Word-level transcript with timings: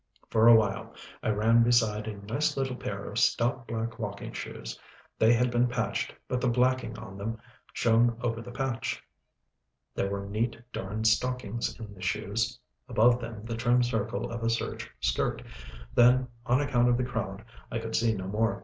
For 0.31 0.47
a 0.47 0.55
while, 0.55 0.95
I 1.21 1.29
ran 1.29 1.61
beside 1.61 2.07
a 2.07 2.17
nice 2.25 2.57
little 2.57 2.75
pair 2.75 3.07
of 3.07 3.19
stout, 3.19 3.67
black, 3.67 3.99
walking 3.99 4.33
shoes. 4.33 4.79
They 5.19 5.31
had 5.31 5.51
been 5.51 5.67
patched, 5.67 6.15
but 6.27 6.41
the 6.41 6.47
blacking 6.49 6.97
on 6.97 7.19
them 7.19 7.37
shone 7.71 8.17
over 8.19 8.41
the 8.41 8.49
patch. 8.49 9.03
There 9.93 10.09
were 10.09 10.25
neat, 10.25 10.57
darned 10.73 11.05
stockings 11.05 11.79
in 11.79 11.93
the 11.93 12.01
shoes, 12.01 12.59
above 12.89 13.21
them 13.21 13.45
the 13.45 13.55
trim 13.55 13.83
circle 13.83 14.31
of 14.31 14.41
a 14.41 14.49
serge 14.49 14.89
skirt, 15.01 15.43
then, 15.93 16.29
on 16.47 16.61
account 16.61 16.89
of 16.89 16.97
the 16.97 17.03
crowd, 17.03 17.45
I 17.71 17.77
could 17.77 17.95
see 17.95 18.15
no 18.15 18.25
more. 18.25 18.59